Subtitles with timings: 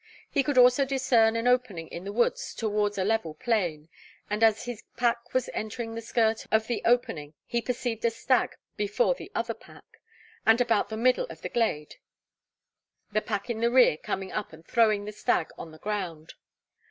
[0.31, 3.87] He could also discern an opening in the woods towards a level plain;
[4.31, 8.55] and as his pack was entering the skirt of the opening he perceived a stag
[8.75, 10.01] before the other pack,
[10.43, 11.97] and about the middle of the glade
[13.11, 16.33] the pack in the rear coming up and throwing the stag on the ground.